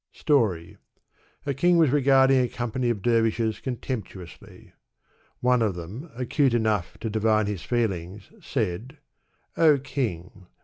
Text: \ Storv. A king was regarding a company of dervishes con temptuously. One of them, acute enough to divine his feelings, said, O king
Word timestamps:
\ 0.07 0.15
Storv. 0.15 0.77
A 1.45 1.53
king 1.53 1.77
was 1.77 1.91
regarding 1.91 2.39
a 2.39 2.47
company 2.47 2.89
of 2.89 3.03
dervishes 3.03 3.59
con 3.59 3.75
temptuously. 3.75 4.71
One 5.41 5.61
of 5.61 5.75
them, 5.75 6.09
acute 6.15 6.55
enough 6.55 6.97
to 7.01 7.09
divine 7.11 7.45
his 7.45 7.61
feelings, 7.61 8.31
said, 8.41 8.97
O 9.57 9.77
king 9.77 10.47